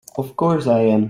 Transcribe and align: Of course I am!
Of 0.17 0.35
course 0.35 0.67
I 0.67 0.81
am! 0.91 0.99